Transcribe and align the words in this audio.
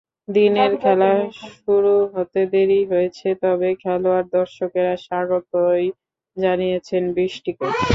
দিনের 0.27 0.71
খেলা 0.83 1.11
শুরু 1.55 1.93
হতে 2.13 2.41
দেরি 2.53 2.81
হয়েছে, 2.91 3.27
তবে 3.43 3.69
খেলোয়াড়-দর্শকেরা 3.83 4.93
স্বাগতই 5.05 5.85
জানিয়েছেন 6.37 7.03
বৃষ্টিকে। 7.15 7.65